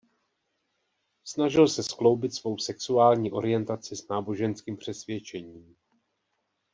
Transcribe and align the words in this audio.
Snažil 1.23 1.67
se 1.67 1.83
skloubit 1.83 2.33
svou 2.35 2.57
sexuální 2.57 3.31
orientaci 3.31 3.95
s 3.95 4.07
náboženským 4.07 4.77
přesvědčením. 4.77 5.75